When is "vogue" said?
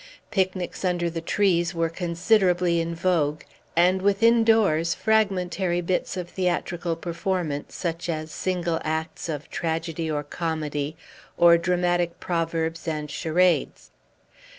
2.95-3.43